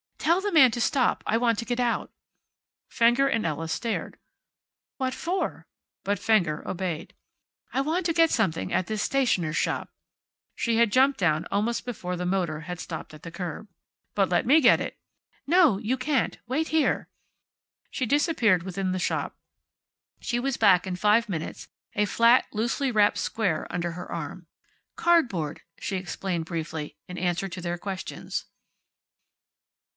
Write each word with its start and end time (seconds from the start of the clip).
"Tell 0.17 0.41
the 0.41 0.51
man 0.51 0.71
to 0.71 0.81
stop. 0.81 1.23
I 1.27 1.37
want 1.37 1.59
to 1.59 1.65
get 1.65 1.79
out." 1.79 2.11
Fenger 2.89 3.27
and 3.27 3.45
Ella 3.45 3.67
stared. 3.67 4.17
"What 4.97 5.13
for?" 5.13 5.67
But 6.03 6.17
Fenger 6.19 6.67
obeyed. 6.67 7.13
"I 7.73 7.81
want 7.81 8.05
to 8.07 8.13
get 8.13 8.31
something 8.31 8.71
at 8.73 8.87
this 8.87 9.03
stationer's 9.03 9.57
shop." 9.57 9.89
She 10.55 10.77
had 10.77 10.91
jumped 10.91 11.19
down 11.19 11.45
almost 11.51 11.85
before 11.85 12.15
the 12.15 12.25
motor 12.25 12.61
had 12.61 12.79
stopped 12.79 13.13
at 13.13 13.23
the 13.23 13.29
curb. 13.31 13.67
"But 14.15 14.29
let 14.29 14.45
me 14.45 14.59
get 14.61 14.79
it." 14.81 14.97
"No. 15.45 15.77
You 15.77 15.97
can't. 15.97 16.37
Wait 16.47 16.69
here." 16.69 17.07
She 17.91 18.05
disappeared 18.07 18.63
within 18.63 18.93
the 18.93 18.99
shop. 18.99 19.37
She 20.19 20.39
was 20.39 20.57
back 20.57 20.87
in 20.87 20.95
five 20.95 21.29
minutes, 21.29 21.67
a 21.93 22.05
flat, 22.05 22.45
loosely 22.53 22.89
wrapped 22.91 23.19
square 23.19 23.67
under 23.69 23.91
her 23.91 24.11
arm. 24.11 24.47
"Cardboard," 24.95 25.61
she 25.79 25.97
explained 25.97 26.45
briefly, 26.45 26.95
in 27.07 27.17
answer 27.19 27.47
to 27.47 27.61
their 27.61 27.77
questions. 27.77 28.45